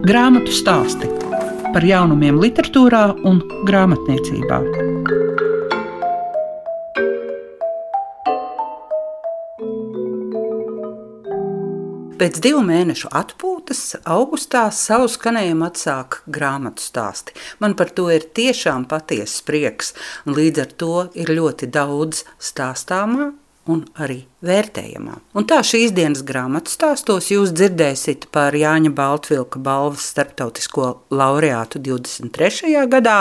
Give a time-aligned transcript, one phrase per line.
[0.00, 1.04] Grāmatu stāsti
[1.74, 4.60] par jaunumiem, literatūrā un grāmatniecībā.
[12.16, 17.36] Pēc divu mēnešu atpūtas, augustā savu skanējumu atsāka grāmatu stāsti.
[17.60, 19.92] Man par to ir tiešām patiesa prieks,
[20.24, 23.34] un līdz ar to ir ļoti daudz stāstāmā
[23.68, 25.18] un arī vērtējamā.
[25.36, 32.72] Un tā šīs dienas grāmatas stāstos jūs dzirdēsiet par Jāņa Baltvilka balvas starptautisko laureātu 23.
[32.90, 33.18] gadā,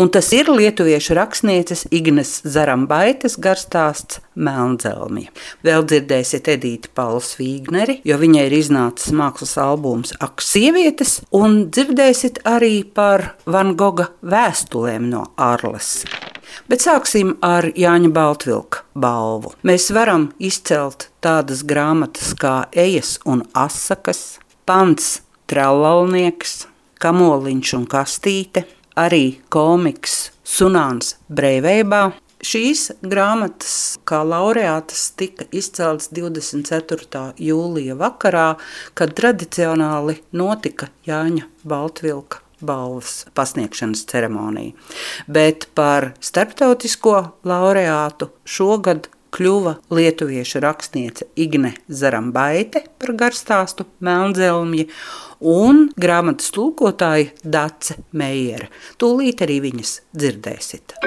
[0.00, 5.32] un tas ir lietuviešu rakstnieces Ignas Zarambaitas garstāsts Melnzelmija.
[5.66, 12.42] Vēl dzirdēsiet Edīti Pauls Vīgneri, jo viņai ir iznācis mākslas albums Ak sievietes, un dzirdēsiet
[12.48, 15.98] arī par Van Goga vēstulēm no Arles.
[16.70, 19.54] Bet sāksim ar Jāņa Baltvilka balvu.
[19.66, 24.38] Mēs varam izcelt tādas grāmatas kā Ejas un Asakas,
[24.68, 25.20] Pants,
[25.50, 26.66] Trallalnieks,
[27.02, 28.66] Kamoliņš un Kastīte,
[28.98, 32.10] arī komiks Sunāns Breivībā.
[32.42, 37.36] Šīs grāmatas, kā laureātas, tika izceltas 24.
[37.38, 38.48] jūlija vakarā,
[38.98, 44.76] kad tradicionāli notika Jāņa Baltvilka balvas pasniegšanas ceremoniju.
[45.26, 47.16] Bet par starptautisko
[47.48, 54.88] laureātu šogad kļuva lietuviešu rakstniece Igne Zarambaite par garstāstu Melnzelmji
[55.40, 58.68] un grāmatas tulkotāja Dace Meijere.
[59.00, 60.98] Tūlīt arī viņas dzirdēsiet.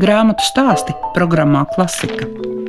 [0.00, 2.59] Grāmatu stāsti programmā Klasika.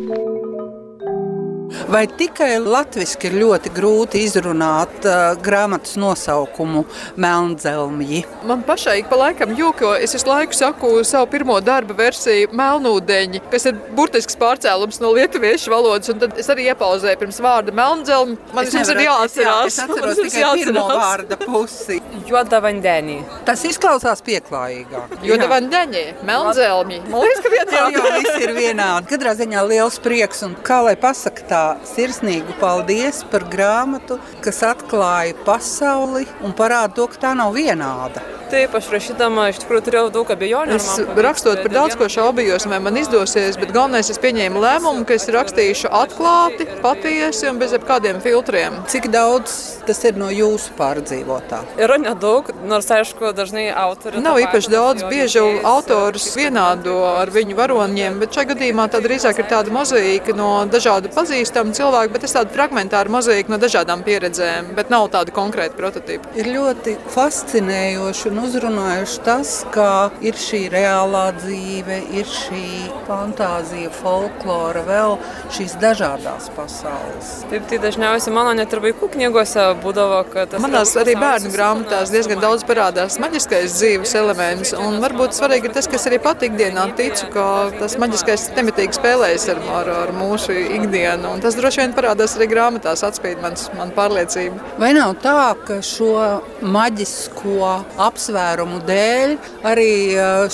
[1.92, 6.84] Vai tikai latviešu ir ļoti grūti izrunāt uh, grāmatas nosaukumu
[7.22, 8.24] Melnzelmji?
[8.48, 13.44] Man pašai ik pa laikam jūko, es visu laiku saku savu pirmo darba versiju Melnūdeņi,
[13.52, 18.38] kas ir burtisks pārcēlums no lietuviešu valodas, un tad es arī iepauzēju pirms vārda Melnzelmi.
[18.56, 19.72] Man es ir jāatcerās.
[19.72, 20.66] Es atceros tikai jāatcerās.
[20.66, 22.00] pirmo vārda pusi.
[22.30, 23.18] Jodavandeņi.
[23.48, 25.18] Tas izklausās pieklājīgāk.
[25.28, 27.02] Jodavandeņi, Melnzelmi.
[27.12, 29.10] Man liekas, ka vietā jau viss ir vienādi.
[29.12, 31.61] Katrā ziņā liels prieks, un kā lai pasaka tā,
[31.94, 38.41] sirsnīgu paldies par grāmatu, kas atklāja pasauli un parāda to, ka tā nav vienāda.
[38.52, 40.76] Tīpaši rašīdama, es tikrųjų turėjau daug abejonių.
[40.76, 40.88] Es
[41.26, 45.30] rakstot par daudz ko šaubījos, vai man izdosies, bet galvenais es pieņēmu lēmumu, ka es
[45.32, 48.82] rakstīšu atklāti, patiesi un bez jebkādiem filtriem.
[48.92, 49.56] Cik daudz
[49.88, 51.62] tas ir no jūsu pārdzīvotā?
[51.80, 54.20] Ir nedaug, nors aišku, dažnai autori.
[54.24, 59.50] Nav īpaši daudz, bieži autorus vienādo ar viņu varoņiem, bet šajā gadījumā tā drīzāk ir
[59.52, 64.92] tāda mozaīka no dažādu pazīstamu cilvēku, bet es tādu fragmentāru mozaīku no dažādām pieredzēm, bet
[64.92, 66.36] nav tāda konkrēta prototypa.
[66.36, 72.64] Ir ļoti fascinējoši un uzrunājuši tas, ka ir šī reālā dzīve, ir šī
[73.08, 75.18] fantāzija, folklora, vēl
[75.54, 77.32] šīs dažādas pasaules.
[77.52, 80.56] Taip, tai dažniausiai mano net ir vaikų knygose būdavo, kad...
[80.64, 85.90] Manās arī bērnu grāmatās diezgan daudz parādās maģiskais dzīves elements, un varbūt svarīgi ir tas,
[85.92, 87.46] kas arī pat ikdienā ticu, ka
[87.78, 92.50] tas maģiskais tematīgi spēlējas ar, ar, ar mūsu ikdienu, un tas droši vien parādās arī
[92.52, 94.74] grāmatās, atspīd mans, man pārliecība.
[94.82, 96.16] Vai nav tā, ka šo
[96.62, 97.72] maģisko
[98.02, 99.36] apsvērumu apsvērumu dēļ
[99.68, 99.92] arī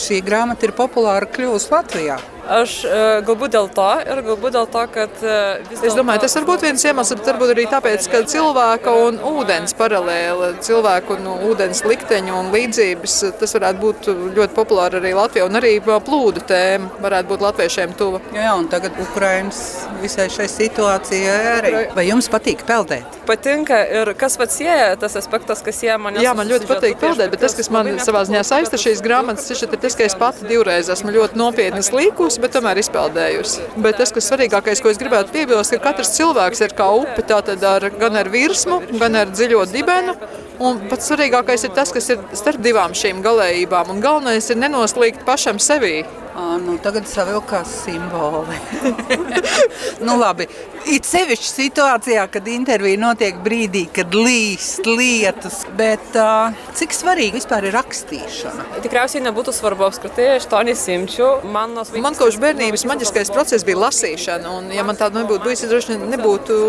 [0.02, 2.18] šī grāmata ir populāra kļuvusi Latvijā.
[2.48, 2.74] Aš
[3.28, 5.22] galbūt dėl to ir galbūt dėl to, kad
[5.70, 9.20] vis Es domāju, tas var būt viens iemesls, bet varbūt arī tāpēc, ka cilvēka un
[9.32, 15.48] ūdens paralēli, cilvēku un ūdens likteņu un līdzības, tas varētu būt ļoti populāri arī Latvijā,
[15.48, 18.22] un arī plūdu tēma varētu būt latviešiem tuva.
[18.36, 19.62] Jā, un tagad Ukrainas
[20.02, 21.74] visai šai situācijai arī.
[21.96, 23.20] Vai jums patīk peldēt?
[23.28, 26.20] Patinka ir kas pats sieja tas aspektas, kas sieja man.
[26.24, 29.76] Jā, man ļoti patīk peldēt, bet tas, kas man savā ziņā saista šīs grāmatas, ir
[29.76, 33.66] tas, ka es pati divreiz esmu ļoti nopietni slīkus bijusi, bet tomēr izpeldējusi.
[33.82, 37.64] Bet tas, kas svarīgākais, ko es gribētu piebilst, ka katrs cilvēks ir kā upe, tātad
[37.64, 40.16] ar, gan ar virsmu, gan ar dziļo dibenu.
[40.60, 43.92] Un pats svarīgākais ir tas, kas ir starp divām šīm galējībām.
[43.94, 46.06] Un galvenais ir nenoslīgt pašam sevī.
[46.38, 48.58] À, nu, tagad savilkās simboli.
[50.06, 50.48] nu, labi.
[50.88, 57.66] It sevišķi situācijā, kad intervija notiek brīdī, kad līst lietas, bet uh, cik svarīgi vispār
[57.68, 58.80] ir rakstīšana?
[58.86, 61.28] Tikriausiai nebūtu svarbu apskritai, es to nesimču.
[61.52, 65.92] Man, man kopš bērnības maģiskais process bija lasīšana, un ja man tāda nebūtu bijusi, droši
[65.92, 66.62] vien nebūtu,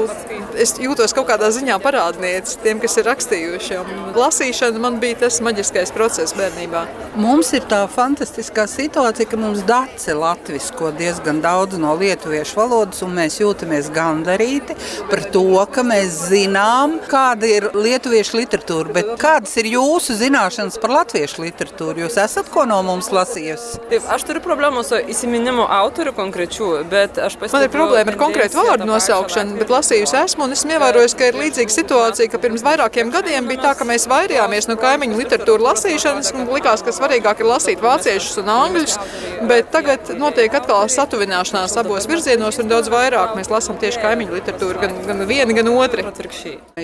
[0.58, 3.78] es jūtos kaut kādā ziņā parādniece tiem, kas ir rakstījuši.
[3.84, 6.82] Un lasīšana man bija tas maģiskais process bērnībā.
[7.22, 13.14] Mums ir tā fantastiskā situācija, ka mums dace latvisko diezgan daudz no lietuviešu valodas, un
[13.22, 14.76] mēs jūtamies gandarīti
[15.10, 18.94] par to, ka mēs zinām, kāda ir lietuviešu literatūra.
[18.96, 22.04] bet kādas ir jūsu zināšanas par latviešu literatūru?
[22.04, 23.82] Jūs esat ko no mums lasījusi?
[23.90, 28.58] Taip, aš turiu problemų su įsiminimu autorių konkrečių, bet aš Man ir problēma ar konkrētu
[28.58, 33.12] vārdu nosaukšanu, bet lasījusi esmu un esmu ievērojis, ka ir līdzīga situācija, ka pirms vairākiem
[33.14, 37.50] gadiem bija tā, ka mēs vairījāmies no kaimiņu literatūru lasīšanas un likās, ka svarīgāk ir
[37.50, 38.98] lasīt vāciešus un angļus,
[39.50, 44.80] bet tagad notiek atkal satuvināšanās abos virzienos un daudz vairāk mēs lasām tieši kaimiņu literatūru,
[44.82, 46.04] gan, gan vieni, gan otri.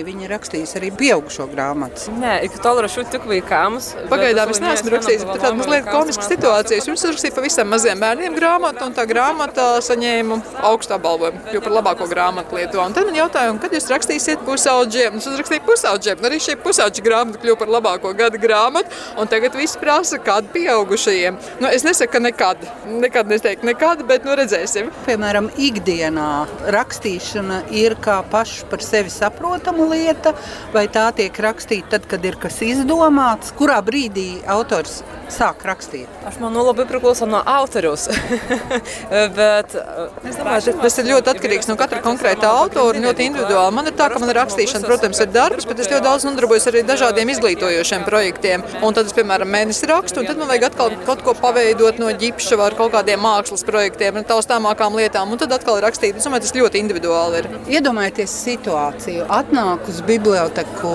[0.05, 2.07] Viņi rakstīs arī pieaugušo grāmatas.
[2.13, 3.91] Nē, iki tol rašau tik vaikams.
[4.11, 6.79] Pagaidām es neesmu rakstījis, bet tāda mazliet komiska situācija.
[6.81, 10.39] Es jums rakstīju pavisam maziem bērniem grāmatu, un tā grāmata saņēma
[10.69, 12.87] augstu apbalvojumu, jo par labāko grāmatu Lietuvā.
[12.89, 15.19] Un tad man jautāja, kad jūs rakstīsiet pusaudžiem?
[15.19, 19.57] Es uzrakstīju pusaudžiem, un arī šī pusaudža grāmata kļuva par labāko gada grāmatu, un tagad
[19.57, 21.39] viss prasa, kādu pieaugušajiem.
[21.63, 22.61] Nu, es nesaku, ka nekad,
[23.01, 24.91] nekad neteiktu nekad, bet nu redzēsim.
[25.07, 26.29] Piemēram, ikdienā
[26.95, 30.33] rakstīšana ir kā paša par sevi saprotama lieta,
[30.73, 36.07] vai tā tiek rakstīta tad, kad ir kas izdomāts, kurā brīdī autors sāk rakstīt?
[36.25, 38.07] Aš manau, labai priklauso nuo autoriaus.
[39.39, 43.75] bet es domāju, ka tas ir ļoti atkarīgs no katra konkrēta autora, ļoti individuāli.
[43.75, 46.69] Man ir tā, ka man ir rakstīšana, protams, ir darbs, bet es ļoti daudz nodarbojos
[46.71, 48.63] arī dažādiem izglītojošiem projektiem.
[48.85, 52.13] Un tad es, piemēram, mēnesi rakstu, un tad man vajag atkal kaut ko paveidot no
[52.13, 56.17] ģipša ar kaut kādiem mākslas projektiem, taustāmākām lietām, un tad atkal rakstīt.
[56.17, 57.49] Es domāju, tas ļoti individuāli ir.
[57.77, 59.25] Iedomājieties situāciju.
[59.33, 60.93] Atnāk uz biblioteku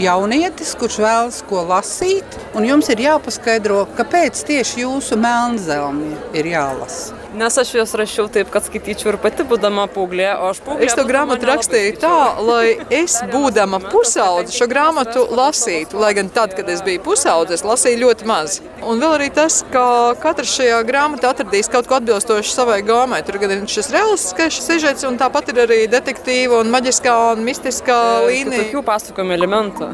[0.00, 7.19] jaunietis, kurš vēlas ko lasīt, un jums ir jāpaskaidro, kāpēc tieši jūsu melnzelmi ir jālasa.
[7.34, 10.88] Nes aš juos rašiau taip, kad skaityčiau ir pati būdama paauglė, o aš paauglė.
[10.88, 16.00] Es to grāmatu rakstīju tā, lai es, būdama pusaudze, šo grāmatu lasītu.
[16.02, 18.58] Lai gan tad, kad es biju pusaudze, es lasīju ļoti maz.
[18.82, 19.84] Un vēl arī tas, ka
[20.22, 23.22] katrs šajā grāmatā atradīs kaut ko atbilstošu savai gāmai.
[23.26, 28.00] Tur gan ir šis realistiskais sižets, un tāpat ir arī detektīva un maģiskā un mistiskā
[28.26, 28.66] līnija.
[28.66, 29.92] Tokių pasakojimo elementų.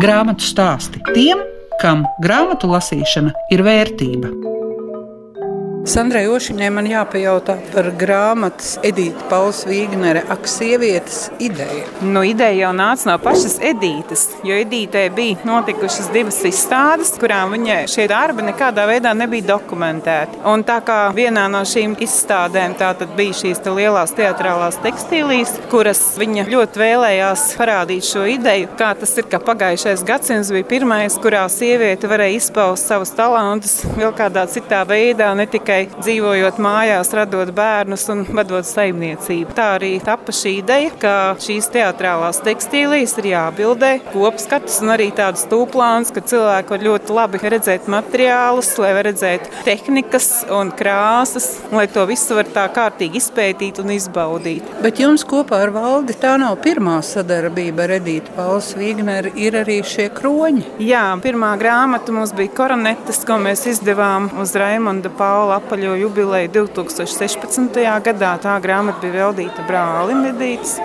[0.00, 1.44] Grāmatu stāsti tiem,
[1.82, 4.51] kam grāmatu lasīšana ir vērtība.
[5.82, 11.88] Sandrai Ošiņai man jāpajautā par grāmatas Edītas Pauls Vīgnere Ak, sievietes ideja.
[12.06, 17.80] Nu, ideja jau nāca no pašas Edītas, jo Edītē bija notikušas divas izstādes, kurām viņa
[17.90, 20.38] šie darbi nekādā veidā nebija dokumentēti.
[20.52, 22.78] Un tā kā vienā no šīm izstādēm
[23.16, 29.16] bija šīs te lielās teatrālās tekstīlijas, kuras viņa ļoti vēlējās parādīt šo ideju, kā tas
[29.18, 34.84] ir, ka pagājušais gadsimts bija pirmais, kurā sieviete varēja izpaust savus talantus vēl kādā citā
[34.86, 39.54] veidā, ne tikai tikai dzīvojot mājās, radot bērnus un vadot saimniecību.
[39.56, 45.46] Tā arī tapa šī ideja, ka šīs teātrālās tekstīlijas ir jābildē kopskatus un arī tāds
[45.48, 51.80] tūplāns, ka cilvēki var ļoti labi redzēt materiālus, lai var redzēt tehnikas un krāsas, un
[51.80, 54.68] lai to visu var tā kārtīgi izpētīt un izbaudīt.
[54.84, 59.80] Bet jums kopā ar valdi tā nav pirmā sadarbība ar Edītu Pauls Vigneru, ir arī
[59.86, 60.66] šie kroņi.
[60.84, 67.80] Jā, pirmā grāmata mums bija koronetes, ko mēs izdevām uz Raimonda Paula apaļo jubileju 2016.
[68.04, 68.34] gadā.
[68.42, 70.76] Tā grāmata bija veltīta brālim Edītas,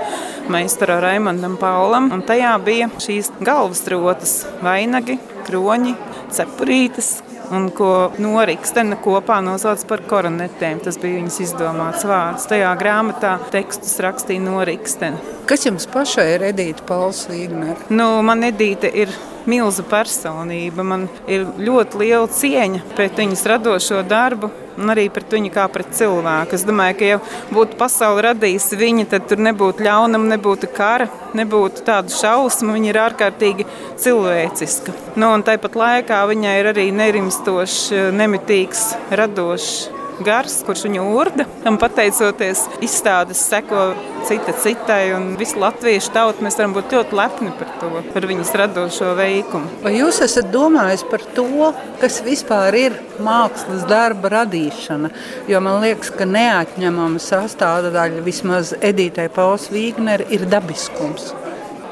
[0.53, 5.95] meistaram Raimondam Paulam, un tajā bija šīs galvasrotas, vainagi, kroņi,
[6.37, 7.17] cepurītes,
[7.51, 10.81] un ko Norikstena kopā nosauc par koronetēm.
[10.83, 12.47] Tas bija viņas izdomāts vārds.
[12.51, 15.19] Tajā grāmatā tekstus rakstīja Norikstena.
[15.47, 17.79] Kas jums pašai ir Edīta Pauls Vīgnera?
[17.89, 19.11] Nu, man Edīta ir
[19.49, 20.85] milza personība.
[20.85, 25.89] Man ir ļoti liela cieņa pret viņas radošo darbu un arī pret viņu kā pret
[25.97, 26.53] cilvēku.
[26.57, 31.85] Es domāju, ka ja būtu pasaule radījusi viņa, tad tur nebūtu ļaunuma, nebūtu kara, nebūtu
[31.87, 32.75] tādu šausmu.
[32.77, 33.67] Viņa ir ārkārtīgi
[34.03, 34.95] cilvēciska.
[35.17, 37.87] Nu, un tāpat laikā viņai ir arī nerimstošs,
[38.17, 41.45] nemitīgs, radošs gars, kurš viņu urda.
[41.67, 43.89] Un pateicoties izstādes seko
[44.27, 48.53] cita citai, un visu latviešu tautu mēs varam būt ļoti lepni par to, par viņas
[48.61, 49.71] radošo veikumu.
[49.85, 51.71] Vai jūs esat domājis par to,
[52.01, 55.13] kas vispār ir mākslas darba radīšana?
[55.51, 61.31] Jo man liekas, ka neatņemama sastāvdaļa vismaz Edītai Pauls Vīgner ir dabiskums.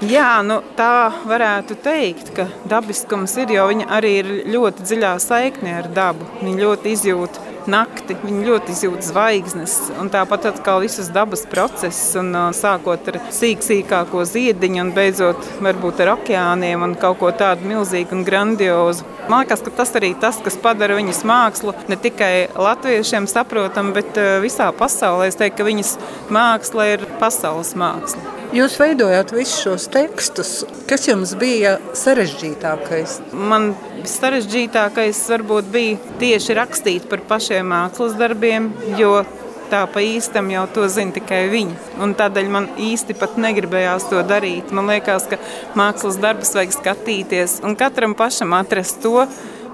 [0.03, 5.77] Jā, nu, tā varētu teikt, ka dabiskums ir, jo viņa arī ir ļoti dziļā saiknē
[5.79, 6.27] ar dabu.
[6.41, 7.39] Viņa ļoti izjūt
[7.72, 8.17] nakti.
[8.22, 14.24] Viņi ļoti izjūt zvaigznes, un tāpat atkal visas dabas procesus, un, sākot ar sīk, sīkāko
[14.29, 19.07] ziediņu un beidzot varbūt ar okeāniem un kaut ko tādu milzīgu un grandiozu.
[19.29, 24.19] Man liekas, ka tas arī tas, kas padara viņas mākslu ne tikai latviešiem saprotamu, bet
[24.43, 25.31] visā pasaulē.
[25.31, 25.95] Es teiktu, ka viņas
[26.34, 28.36] māksla ir pasaules māksla.
[28.55, 30.51] Jūs veidojāt visus šos tekstus.
[30.88, 33.17] Kas jums bija sarežģītākais?
[33.36, 33.74] Man
[34.09, 39.24] sarežģītākais varbūt bija tieši rakstīt par pašiem mākslas darbiem, jo
[39.71, 41.75] tā pa īstam jau to zina tikai viņa.
[42.03, 44.71] Un tādēļ man īsti pat negribējās to darīt.
[44.75, 45.39] Man liekas, ka
[45.77, 49.25] mākslas darbus vajag skatīties un katram pašam atrast to,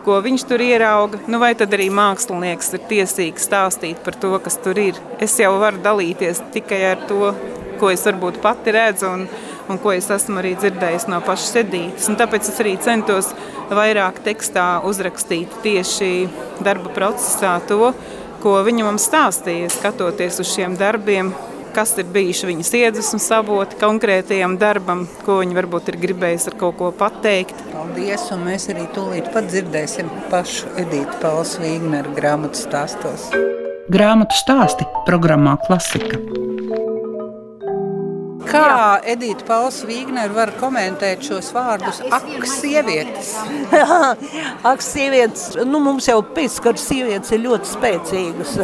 [0.06, 4.58] ko viņš tur ierauga, nu vai tad arī mākslinieks ir tiesīgs stāstīt par to, kas
[4.64, 4.98] tur ir.
[5.22, 7.36] Es jau varu dalīties tikai ar to,
[7.82, 9.28] ko es varbūt pati redzu un,
[9.70, 12.10] un ko es esmu arī dzirdējis no pašas sedītes.
[12.12, 13.32] Un tāpēc es arī centos
[13.72, 16.12] vairāk tekstā uzrakstīt tieši
[16.64, 17.94] darba procesā to,
[18.42, 21.32] ko viņa mums stāstīja, skatoties uz šiem darbiem,
[21.76, 26.78] kas ir bijuši viņas iedvesmas avoti konkrētajam darbam, ko viņa varbūt ir gribējusi ar kaut
[26.82, 27.64] ko pateikt.
[27.72, 33.30] Paldies, un mēs arī tūlīt pat dzirdēsim pašu Edītu Pauls Vīgneru grāmatu stāstos.
[33.92, 36.20] Grāmatu stāsti programmā Klasika.
[38.52, 42.02] Kā Edita Pauls Vīgner var komentēt šos vārdus?
[42.12, 43.34] Ak, sievietes!
[44.72, 45.54] Ak, sievietes!
[45.68, 48.58] Nu, mums jau pēckara sievietes ir ļoti spēcīgas.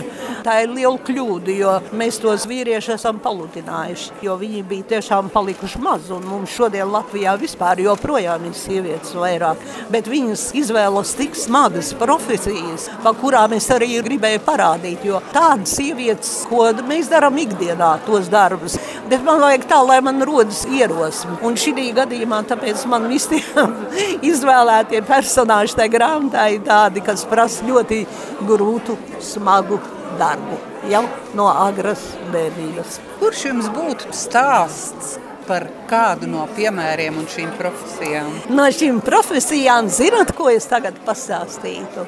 [0.47, 5.81] Tā ir liela kļūda, jo mēs tos vīrieši esam paludinājuši, jo viņi bija tiešām palikuši
[5.83, 11.89] maz, un mums šodien Latvijā vispār joprojām ir sievietes vairāk, bet viņas izvēlas tik smagas
[11.99, 18.31] profesijas, pa kurām es arī gribēju parādīt, jo tādas sievietes, ko mēs darām ikdienā, tos
[18.31, 18.79] darbus,
[19.11, 21.41] bet man vajag tā, lai man rodas ierosme.
[21.43, 23.43] Un šī gadījumā tāpēc man visi
[24.31, 28.05] izvēlētie personāži tajā grāmatā ir tādi, kas prasa ļoti
[28.47, 29.83] grūtu, smagu
[30.19, 30.57] darbu
[30.91, 31.03] jau
[31.37, 32.99] no agras bērnības.
[33.21, 35.17] Kurš jums būtu stāsts?
[35.47, 38.33] Par kādu no piemēriem un šīm profesijām?
[38.51, 42.03] No šīm profesijām, zinot, ko es tagad pastāstītu,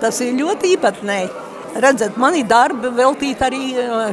[0.00, 1.28] tas ir ļoti īpatnēji.
[1.76, 3.60] Redzat, mani darbi veltīti arī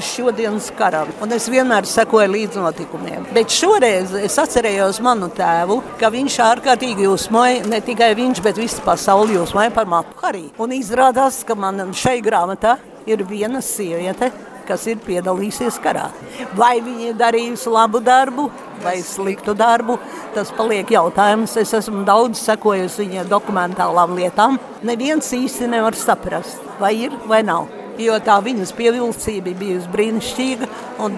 [0.03, 3.29] šodienas karam, un es vienmēr sekoju līdz notikumiem.
[3.33, 8.83] Bet šoreiz es atcerējos manu tēvu, ka viņš ārkārtīgi uzmoja, ne tikai viņš, bet visa
[8.85, 10.49] pasauli uzmoja par matu arī.
[10.59, 12.75] Un izrādās, ka man šai grāmatā
[13.05, 14.31] ir viena sieviete,
[14.65, 16.09] kas ir piedalījusies karā.
[16.57, 18.49] Vai viņa ir darījusi labu darbu
[18.83, 19.99] vai sliktu darbu,
[20.33, 21.55] tas paliek jautājums.
[21.61, 24.59] Es esmu daudz sekojusi viņa dokumentālām lietām.
[24.85, 27.84] Neviens īsti nevar saprast, vai ir vai nav.
[28.01, 30.67] Jo tā viņas pievilcība bija brīnišķīga.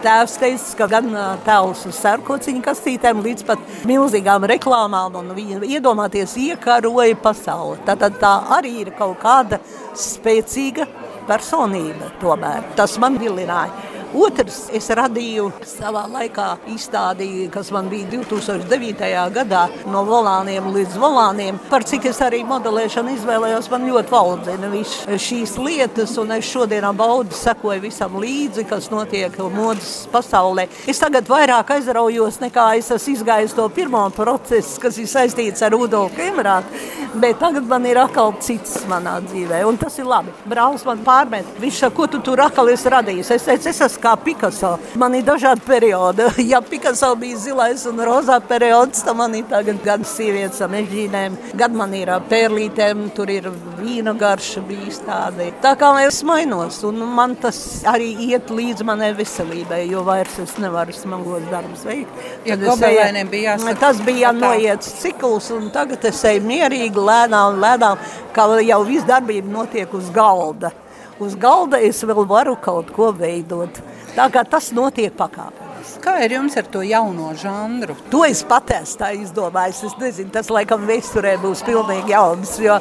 [0.03, 1.10] Tēvs teica, ka gan
[1.46, 7.81] tēls uz sērkociņu kastītēm, līdz pat milzīgām reklāmām, un viņa iedomāties iekaroja pasauli.
[7.88, 9.62] Tātad tā arī ir kaut kāda
[9.98, 10.86] spēcīga
[11.27, 12.74] personība tomēr.
[12.77, 13.97] Tas man vilināja.
[14.17, 19.09] Otrs, es radīju savā laikā izstādi, kas man bija 2009.
[19.36, 21.59] gadā, no volāniem līdz volāniem.
[21.69, 26.88] Par cik es arī modelēšanu izvēlējos, man ļoti valdzina visas šīs lietas, un es šodien
[26.97, 30.65] baudu sekoju visam līdzi, kas notiek modas pasaulē.
[30.89, 35.75] Es tagad vairāk aizraujos, nekā es esmu izgājis to pirmo procesu, kas ir saistīts ar
[35.75, 36.81] Rudolfu Emerātu,
[37.21, 40.33] bet tagad man ir atkal cits manā dzīvē, un tas ir labi.
[40.50, 43.33] Brālis man pārmet, viņš saka, ko tu tur atkal esi radījis?
[43.38, 44.76] Es teicu, es esmu kā Picasso.
[44.96, 46.28] Man ir dažādi periodi.
[46.48, 51.36] Ja Picasso bija zilais un rozā periods, tad man ir tagad gan sievietes ar mežģīnēm,
[51.60, 53.50] gan man ir pērlītēm, tur ir
[53.80, 55.50] vīna garša bijis tāda.
[55.64, 57.60] Tā kā es mainos, un man tas
[57.90, 62.26] arī iet līdz manai veselībai, jo vairs es nevaru smagos darbus veikt.
[62.48, 63.78] Ja gobelēniem bija jāsaka.
[63.84, 69.52] Tas bija noiets cikls, un tagad es eju mierīgi, lēnām, lēnām, kā jau viss darbība
[69.60, 70.72] notiek uz galda
[71.20, 73.82] uz galda es vēl varu kaut ko veidot.
[74.17, 75.66] Kā tas notiek pakāpē.
[76.01, 77.96] Kā ir jums ar to jauno žanru?
[78.12, 79.84] To es pat esmu tā izdomājis.
[79.88, 82.77] Es nezinu, tas laikam vēsturē būs pilnīgi jauns, jo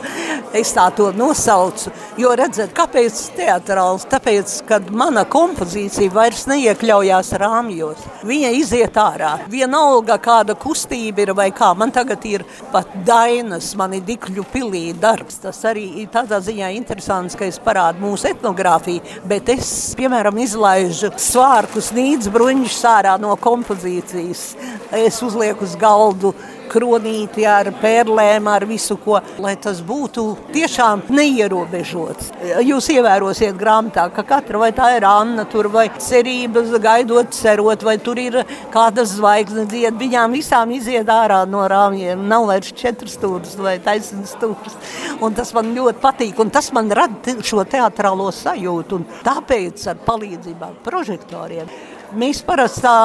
[0.56, 1.92] es tā to nosaucu.
[2.20, 4.06] Jo redzat, kāpēc teatrāls?
[4.10, 8.04] Tāpēc, kad mana kompozīcija vairs neiekļaujās rāmjos.
[8.28, 9.32] Viņa iziet ārā.
[9.52, 11.72] Vienalga kāda kustība ir vai kā.
[11.76, 15.40] Man tagad ir pat dainas, man ir dikļu pilī darbs.
[15.44, 21.12] Tas arī ir tādā ziņā interesants, ka es parādu mūsu etnogrāfiju, bet es, piemēram, izlaižu
[21.20, 24.54] svārkus nīdz bruņš sārā ārā no kompozīcijas.
[24.94, 26.34] Es uzlieku uz galdu
[26.66, 32.32] kronīti ar pērlēm, ar visu, ko, lai tas būtu tiešām neierobežots.
[32.66, 37.96] Jūs ievērosiet grāmatā, ka katra vai tā ir Anna, tur vai cerības gaidot, cerot, vai
[38.02, 38.40] tur ir
[38.74, 42.26] kāda zvaigzne dzied, viņām visām iziet ārā no rāmjiem.
[42.26, 44.76] Nav vairs četras stūras vai taisnas stūras.
[45.22, 50.02] Un tas man ļoti patīk, un tas man rada šo teatrālo sajūtu, un tāpēc ar
[50.06, 51.70] palīdzībām prožektoriem
[52.14, 52.98] Mēs parasti tā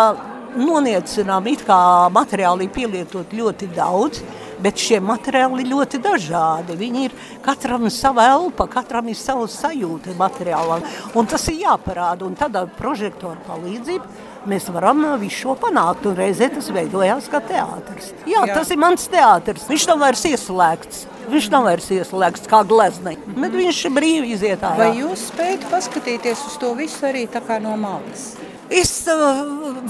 [0.58, 1.82] noniecinām, it kā
[2.14, 4.22] materiāli pielietot ļoti daudz,
[4.62, 6.76] bet šie materiāli ir ļoti dažādi.
[6.78, 7.16] Viņi ir
[7.46, 10.84] katram sava elpa, katram ir sava sajūta materiālam,
[11.18, 12.28] un tas ir jāparāda.
[12.28, 16.06] Un tad ar prožektoru palīdzību mēs varam visu šo panākt.
[16.06, 18.14] Un reizē tas veidojās kā teātris.
[18.28, 19.66] Jā, Jā, tas ir mans teātris.
[19.72, 21.08] Viņš nav vairs ieslēgts.
[21.32, 24.90] Viņš nav vairs ieslēgts kā gleznieks, bet viņš ir brīvi iziet ārā.
[24.90, 27.28] Vai jūs spējat paskatīties uz to visu arī
[27.62, 28.34] no malas?
[28.72, 29.42] Es uh,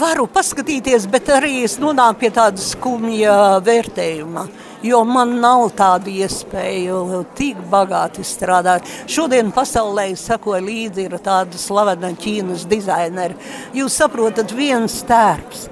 [0.01, 4.47] varu paskatīties, bet arī es nonāku pie tāda skumja vērtējuma.
[4.81, 8.87] Jo man nav tāda iespēja tik bagāti strādāt.
[9.05, 13.37] Šodien pasaulē sakoja līdzi ir tāda slavena Ķīnas dizaineri.
[13.77, 15.67] Jūs saprotat, viens tērps.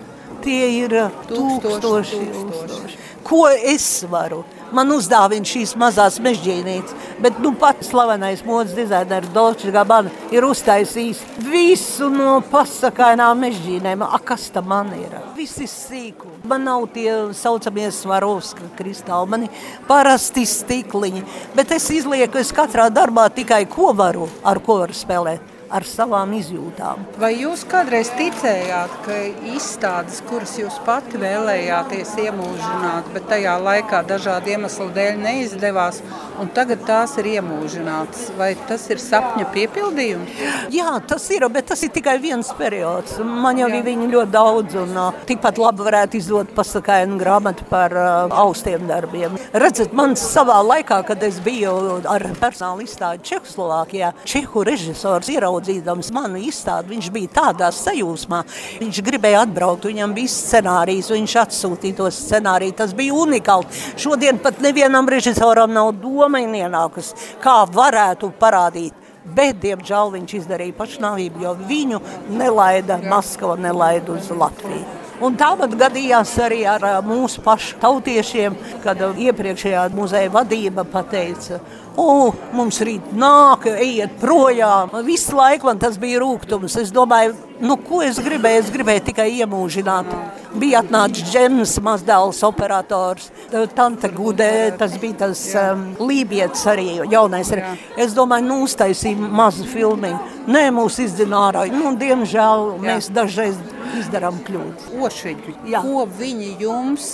[0.46, 0.94] Tie ir
[1.32, 2.22] tūkstoši, tūkstoši.
[2.38, 3.02] tūkstoši.
[3.26, 4.44] Ko es varu?
[4.76, 6.96] Man uzdāvina šīs mazās mežģīnītes.
[7.24, 14.06] Bet nu, pats slavenais modes dizainers Dolčs Gabana ir uztaisījis visu no pasakainām mežģīnēm.
[14.06, 15.18] A, kas tam man ir?
[15.38, 16.32] Viss ir sīku.
[16.50, 21.24] Man nav tie saucamie svarovska kristāli, man ir parasti stikliņi.
[21.58, 26.34] Bet es izlieku es katrā darbā tikai ko varu, ar ko varu spēlēt ar savām
[26.38, 27.04] izjūtām.
[27.22, 29.18] Vai jūs kādreiz ticējāt, ka
[29.54, 36.02] izstādes, kuras jūs pati vēlējāties iemūžināt, bet tajā laikā dažādu iemeslu dēļ neizdevās,
[36.42, 38.30] un tagad tās ir iemūžinātas?
[38.40, 40.42] Vai tas ir sapņa piepildījums?
[40.74, 43.20] Jā, tas ir, bet tas ir tikai viens periods.
[43.24, 47.94] Man jau ir viņi ļoti daudz, un uh, tikpat labi varētu izdot pasakainu grāmatu par
[47.94, 49.38] uh, austiem darbiem.
[49.54, 56.12] Redzat, man savā laikā, kad es biju ar personāla izstādi Čehoslovākijā, Čehu režisors ieraudzīja ieraudzīdams
[56.16, 58.44] manu izstādi, viņš bija tādā sajūsmā.
[58.80, 62.78] Viņš gribēja atbraukt, viņam bija scenārijs, viņš atsūtīja to scenāriju.
[62.80, 63.68] Tas bija unikāli.
[64.00, 68.96] Šodien pat nevienam režisoram nav doma ienākusi, kā varētu parādīt.
[69.30, 72.00] Bet, diemžēl, viņš izdarīja pašnāvību, jo viņu
[72.34, 74.88] nelaida Maskava, nelaida uz Latviju.
[75.20, 81.60] Un tāpat gadījās arī ar mūsu pašu tautiešiem, kad iepriekšējā muzeja vadība pateica,
[82.00, 84.94] o, mums rīt nāk, ejiet projām.
[85.06, 86.78] Visu laiku man tas bija rūkums.
[86.82, 88.64] Es domāju, nu, ko es gribēju?
[88.64, 90.12] Es gribēju tikai iemūžināt.
[90.60, 93.30] Bija atnācis Džens, mazdēls operators,
[93.78, 97.52] tante Gudē, tas bija tas um, lībietis arī, jaunais.
[97.54, 97.76] Arī.
[98.00, 100.40] Es domāju, nu, uztaisīju mazu filmiņu.
[100.50, 101.68] Nē, mūs izdzina ārā.
[101.70, 103.60] Nu, diemžēl mēs dažreiz
[104.00, 104.90] izdarām kļūdas.
[105.06, 105.82] Ošiņi, Jā.
[105.84, 107.06] ko viņi jums?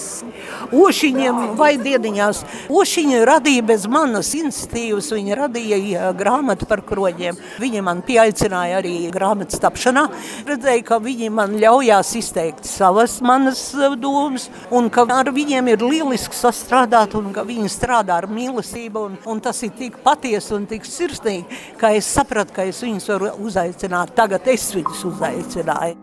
[0.75, 2.44] Ošiņiem vai diediņās.
[2.72, 7.38] Ošiņi radīja bez manas institīvas, viņi radīja grāmatu par kroģiem.
[7.62, 10.05] Viņi man pieaicināja arī grāmatas tapšanā.
[10.48, 13.62] Redzēju, ka viņi man ļaujās izteikt savas manas
[14.01, 19.20] domas, un ka ar viņiem ir lieliski sastrādāt, un ka viņi strādā ar mīlestību, un,
[19.25, 23.31] un tas ir tik patiesi un tik sirsnīgi, ka es sapratu, ka es viņus varu
[23.46, 24.16] uzaicināt.
[24.16, 26.01] Tagad es viņus uzaicināju.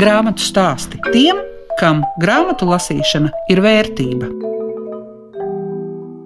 [0.00, 1.40] Grāmatu stāsti tiem,
[1.80, 4.49] kam grāmatu lasīšana ir vērtība.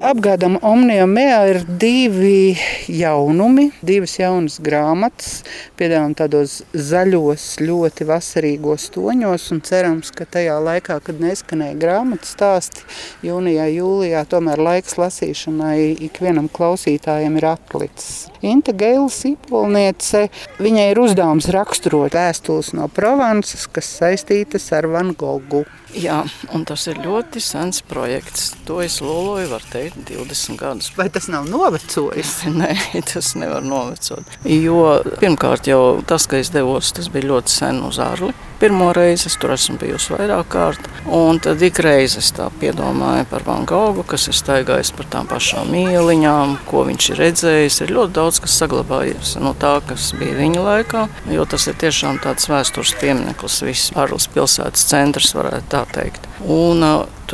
[0.04, 2.52] Apgādam Omnijā Mējā ir divi
[2.92, 5.38] jaunumi, divas jaunas grāmatas.
[5.80, 12.84] Piedāvājam tādos zaļos, ļoti vasarīgos toņos un cerams, ka tajā laikā, kad neskanēja grāmatu stāsti,
[13.24, 18.33] jūnijā, jūlijā, tomēr laiks lasīšanai ikvienam klausītājam ir atlicis.
[18.44, 20.28] Inta Geila Sīpolniece,
[20.62, 25.64] viņai ir uzdevums raksturot vēstules no Provansas, kas saistītas ar Van Gogu.
[25.94, 28.48] Jā, un tas ir ļoti sens projekts.
[28.66, 30.88] To es loloju, var teikt, 20 gadus.
[30.98, 32.32] Vai tas nav novecojis?
[32.60, 32.74] Nē,
[33.06, 34.26] tas nevar novecot.
[34.42, 38.34] Jo pirmkārt jau tas, ka es devos, tas bija ļoti sen uz ārli.
[38.58, 43.26] Pirmo reizi es tur esmu bijusi vairāk kārt, un tad ik reizi es tā piedomāju
[43.30, 47.80] par Van Gogu, kas ir staigājis par tām pašām ieliņām, ko viņš ir redzējis.
[47.84, 52.20] Ir ļoti daudz, kas saglabājies no tā, kas bija viņa laikā, jo tas ir tiešām
[52.24, 56.28] tāds vēstures piemineklis, viss Ārlis pilsētas centrs varētu tā teikt.
[56.44, 56.84] Un,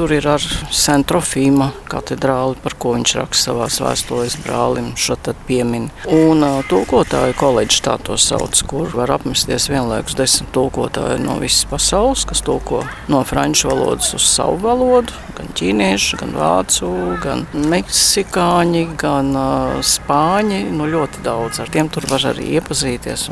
[0.01, 0.41] Tur ir ar
[0.73, 4.95] Centrofīma katedrāli, par ko viņš raksta savā vēstulēs brālim.
[5.21, 5.91] Tad piemin.
[6.09, 12.25] Un tulkotāju koledža tā to sauc, kur var apmesties vienlaikus desmit tulkotāji no visas pasaules,
[12.25, 12.81] kas tulko
[13.13, 15.13] no franču valodas uz savu valodu.
[15.37, 16.89] Gan ķīnieši, gan vācu,
[17.21, 20.63] gan meksikāņi, gan uh, spāņi.
[20.73, 23.29] Nu, ļoti daudz ar tiem tur var arī iepazīties.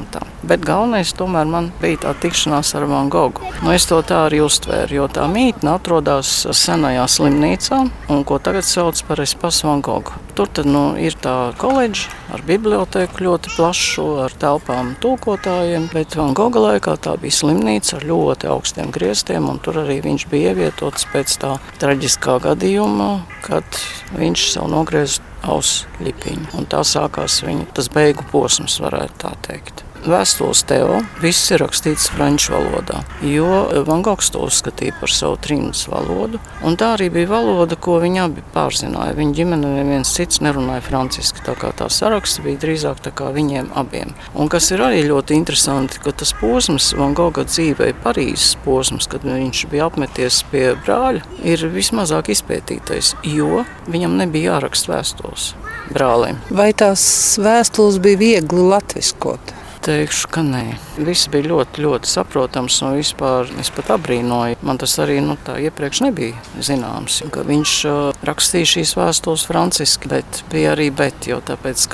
[0.48, 3.48] Bet galvenais tomēr man bija tā tikšanās ar Van Gogu.
[3.64, 7.79] Nu, es to tā arī uztvēru, jo tā mītne atrodas senajā slimnīcā,
[8.12, 10.16] un ko tagad sauc par Espasu Van Gogu.
[10.38, 16.37] Tur tad, nu, ir tā koledža ar bibliotēku ļoti plašu, ar telpām tulkotājiem, bet Van
[16.38, 21.09] Goga laikā tā bija slimnīca ar ļoti augstiem griestiem, un tur arī viņš bija ievietots
[21.12, 23.11] pēc tā traģiskā gadījuma,
[23.47, 23.83] kad
[24.18, 26.53] viņš savu nogriez auss lipiņu.
[26.59, 29.88] Un tā sākās viņa tas beigu posms, varētu tā teikt.
[30.11, 33.47] Vēstules Teo viss ir rakstīts franču valodā, jo
[33.87, 36.40] Van Gogs to uzskatīja par savu trījus valodu.
[36.79, 39.16] Tā arī bija valoda, ko viņi abi pārzināja.
[39.18, 43.03] Viņa ģimene neviens cits nerunāja franciski, tā kā tā saraksts bija drīzāk
[43.35, 44.14] viņiem abiem.
[44.38, 49.27] Un kas ir arī ļoti interesanti, ka tas posms Van Goga dzīvē, Parīzes posms, kad
[49.27, 55.53] viņš bija apmeties pie brāļa, ir vismazāk izpētītais, jo viņam nebija jāraksta vēstules
[55.92, 56.40] brālim.
[56.55, 57.03] Vai tās
[57.42, 59.58] vēstules bija viegli latviskot?
[59.88, 60.74] Teikšu, ka nē.
[61.01, 62.74] Viss bija ļoti, ļoti saprotams.
[62.85, 64.59] Un vispār es pat abrīnoju.
[64.61, 67.22] Man tas arī nu, iepriekš nebija zināms.
[67.48, 71.87] Viņš uh, rakstīja šīs vēstules franciski, bet bija arī bet, jo tāpēc,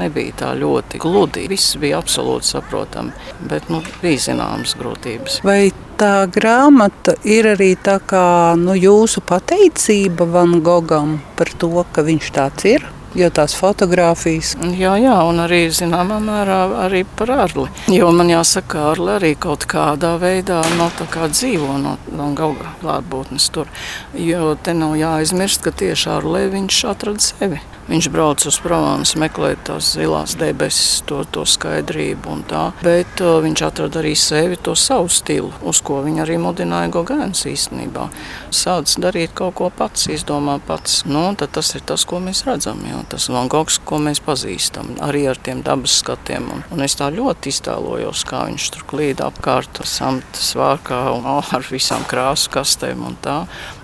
[0.00, 1.44] nebija tā ļoti gludi.
[1.52, 3.12] Viss bija absolūti saprotami,
[3.44, 5.42] bet nu, bija zināmas grūtības.
[5.44, 5.68] Vai
[6.00, 8.24] tā grāmata ir arī tā kā
[8.56, 12.93] nu, jūsu pateicība Van Gogam par to, ka viņš tāds ir?
[13.14, 14.54] Jo tās fotogrāfijas.
[14.78, 17.68] Jā, jā, un arī zināmā mērā arī par ārli.
[17.92, 22.74] Jo man jāsaka, ārli arī kaut kādā veidā no tā kā dzīvo no, no gauga
[22.82, 23.70] klātbūtnes tur.
[24.18, 27.62] Jo te nav jāaizmirst, ka tieši ārlē viņš atrada sevi.
[27.84, 32.62] Viņš brauca uz Provansu, meklēt tās zilās debesis, to, to skaidrību un tā.
[32.80, 37.44] Bet uh, viņš atrada arī sevi, to savu stilu, uz ko viņa arī mudināja Gogēns
[37.50, 38.06] īstenībā.
[38.48, 41.02] Sācis darīt kaut ko pats, izdomā pats.
[41.04, 42.80] Nu, tas ir tas, ko mēs redzam.
[42.88, 43.02] Jo.
[43.12, 46.48] Tas Van Gogs, ko mēs pazīstam, arī ar tiem dabas skatiem.
[46.56, 51.52] Un, un es tā ļoti iztēlojos, kā viņš tur klīd apkārt samta svārkā un oh,
[51.58, 53.42] ar visām krāsu kastēm un tā.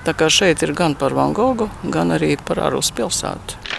[0.09, 3.70] Tā kā šeit ir gan par Van Gogu, gan arī par Arus pilsētu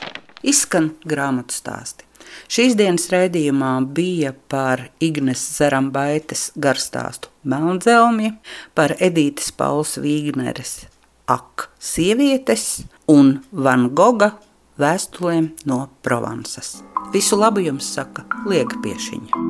[0.43, 2.07] izskan grāmatu stāsti.
[2.51, 8.35] Šīs dienas raidījumā bija par Ignes Zarambaites garstāstu Melnzelmja,
[8.77, 10.85] par Edītes Pauls Vīgneres
[11.31, 14.33] Ak sievietes un Van Goga
[14.81, 16.79] vēstulēm no Provansas.
[17.13, 19.43] Visu labu jums saka Liega Piešiņa.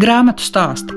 [0.00, 0.96] Grāmatu stāsti